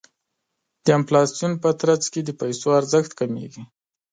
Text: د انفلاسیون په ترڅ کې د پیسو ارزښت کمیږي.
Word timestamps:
د 0.83 0.85
انفلاسیون 0.97 1.53
په 1.63 1.69
ترڅ 1.81 2.03
کې 2.13 2.21
د 2.23 2.29
پیسو 2.41 2.67
ارزښت 2.79 3.11
کمیږي. 3.19 3.63